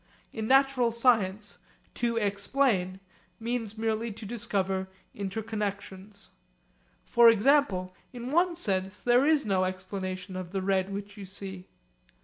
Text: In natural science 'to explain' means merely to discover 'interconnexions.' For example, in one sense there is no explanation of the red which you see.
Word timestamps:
In 0.33 0.47
natural 0.47 0.89
science 0.89 1.59
'to 1.93 2.17
explain' 2.17 2.99
means 3.39 3.77
merely 3.77 4.11
to 4.11 4.25
discover 4.25 4.89
'interconnexions.' 5.15 6.29
For 7.05 7.29
example, 7.29 7.93
in 8.11 8.31
one 8.31 8.55
sense 8.55 9.03
there 9.03 9.27
is 9.27 9.45
no 9.45 9.63
explanation 9.63 10.35
of 10.35 10.53
the 10.53 10.61
red 10.63 10.89
which 10.91 11.17
you 11.17 11.27
see. 11.27 11.67